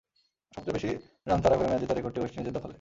[0.53, 0.89] সবচেয়ে বেশি
[1.27, 2.69] রান তাড়া করে ম্যাচ জেতার রেকর্ডটি ওয়েস্ট ইন্ডিজের দখলে।